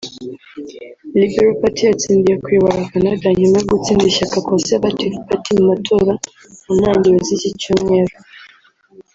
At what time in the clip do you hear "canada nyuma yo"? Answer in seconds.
2.91-3.67